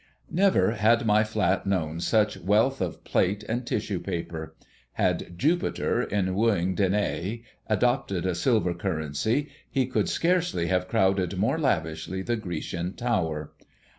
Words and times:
Never 0.31 0.71
had 0.71 1.05
my 1.05 1.23
flat 1.23 1.67
known 1.67 1.99
such 1.99 2.35
wealth 2.39 2.81
of 2.81 3.03
plate 3.03 3.43
and 3.47 3.67
tissue 3.67 3.99
paper. 3.99 4.55
Had 4.93 5.37
Jupiter, 5.37 6.01
in 6.01 6.33
wooing 6.33 6.75
Danaë, 6.75 7.43
adopted 7.67 8.25
a 8.25 8.33
silver 8.33 8.73
currency, 8.73 9.49
he 9.69 9.85
could 9.85 10.09
scarce 10.09 10.53
have 10.53 10.87
crowded 10.87 11.37
more 11.37 11.59
lavishly 11.59 12.23
the 12.23 12.35
Grecian 12.35 12.93
tower. 12.95 13.51